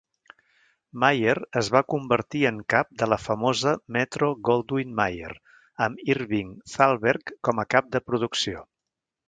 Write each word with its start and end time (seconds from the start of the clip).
Mayer 1.01 1.35
es 1.61 1.67
va 1.75 1.81
convertir 1.93 2.41
en 2.51 2.57
cap 2.75 2.89
de 3.03 3.09
la 3.11 3.19
famosa 3.27 3.75
Metro-Goldwyn-Mayer, 3.97 5.31
amb 5.89 6.05
Irving 6.17 6.57
Thalberg 6.75 7.37
com 7.49 7.65
a 7.67 7.71
cap 7.77 7.97
de 7.99 8.07
producció. 8.11 8.69